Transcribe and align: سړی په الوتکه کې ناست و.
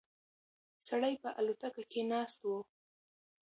سړی 0.87 1.13
په 1.23 1.29
الوتکه 1.39 1.83
کې 1.91 2.01
ناست 2.11 2.39
و. 2.43 2.49